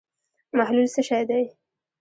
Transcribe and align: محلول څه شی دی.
محلول 0.57 0.87
څه 0.95 1.01
شی 1.07 1.23
دی. 1.29 1.43